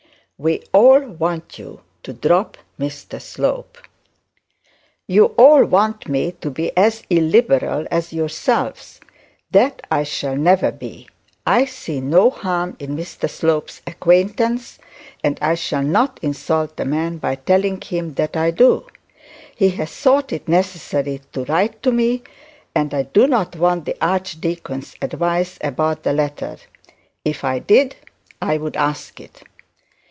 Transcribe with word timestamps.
'We 0.43 0.63
all 0.73 1.01
want 1.07 1.59
you 1.59 1.81
to 2.01 2.13
drop 2.13 2.57
Mr 2.79 3.21
Slope.' 3.21 3.77
'You 5.07 5.25
all 5.37 5.63
want 5.65 6.07
me 6.07 6.31
to 6.41 6.49
be 6.49 6.71
illiberal 7.11 7.85
as 7.91 8.11
yourselves. 8.11 8.99
That 9.51 9.85
I 9.91 10.01
shall 10.01 10.35
never 10.35 10.71
be. 10.71 11.07
I 11.45 11.65
see 11.65 12.01
no 12.01 12.31
harm 12.31 12.75
in 12.79 12.97
Mr 12.97 13.29
Slope's 13.29 13.83
acquaintance, 13.85 14.79
and 15.23 15.37
I 15.43 15.53
shall 15.53 15.83
not 15.83 16.17
insult 16.23 16.75
the 16.75 16.85
man 16.85 17.19
by 17.19 17.35
telling 17.35 17.79
him 17.79 18.15
that 18.15 18.35
I 18.35 18.49
do. 18.49 18.87
He 19.55 19.69
has 19.69 19.95
thought 19.95 20.33
it 20.33 20.47
necessary 20.47 21.21
to 21.33 21.45
write 21.45 21.83
to 21.83 21.91
me, 21.91 22.23
and 22.73 22.95
I 22.95 23.03
do 23.03 23.27
not 23.27 23.55
want 23.57 23.85
the 23.85 23.95
archdeacon's 24.03 24.95
advice 25.03 25.59
about 25.61 26.01
the 26.01 26.13
letter. 26.13 26.57
If 27.23 27.43
I 27.43 27.59
did 27.59 27.95
I 28.41 28.57
would 28.57 28.75
ask 28.75 29.19
it.' 29.21 29.43